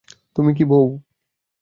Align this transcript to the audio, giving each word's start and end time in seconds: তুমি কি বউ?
তুমি 0.35 0.51
কি 0.53 0.63
বউ? 0.63 0.85